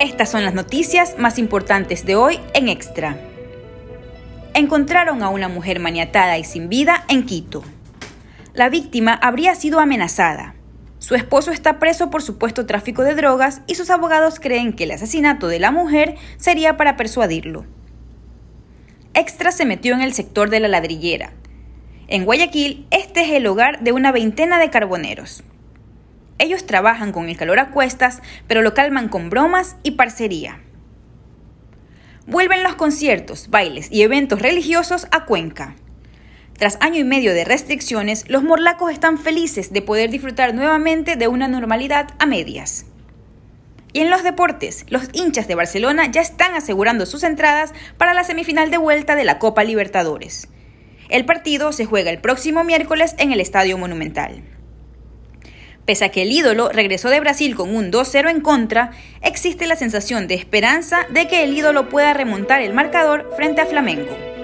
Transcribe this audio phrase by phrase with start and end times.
[0.00, 3.18] Estas son las noticias más importantes de hoy en Extra.
[4.54, 7.64] Encontraron a una mujer maniatada y sin vida en Quito.
[8.54, 10.54] La víctima habría sido amenazada.
[11.00, 14.92] Su esposo está preso por supuesto tráfico de drogas y sus abogados creen que el
[14.92, 17.66] asesinato de la mujer sería para persuadirlo.
[19.14, 21.32] Extra se metió en el sector de la ladrillera.
[22.06, 25.42] En Guayaquil, este es el hogar de una veintena de carboneros.
[26.38, 30.60] Ellos trabajan con el calor a cuestas, pero lo calman con bromas y parcería.
[32.26, 35.74] Vuelven los conciertos, bailes y eventos religiosos a Cuenca.
[36.58, 41.28] Tras año y medio de restricciones, los morlacos están felices de poder disfrutar nuevamente de
[41.28, 42.84] una normalidad a medias.
[43.92, 48.24] Y en los deportes, los hinchas de Barcelona ya están asegurando sus entradas para la
[48.24, 50.48] semifinal de vuelta de la Copa Libertadores.
[51.08, 54.42] El partido se juega el próximo miércoles en el Estadio Monumental.
[55.88, 58.90] Pese a que el ídolo regresó de Brasil con un 2-0 en contra,
[59.22, 63.66] existe la sensación de esperanza de que el ídolo pueda remontar el marcador frente a
[63.66, 64.37] Flamengo.